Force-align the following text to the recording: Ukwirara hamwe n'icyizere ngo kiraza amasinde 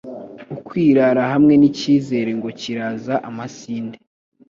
Ukwirara 0.55 1.23
hamwe 1.31 1.53
n'icyizere 1.57 2.31
ngo 2.37 2.49
kiraza 2.59 3.15
amasinde 3.29 3.97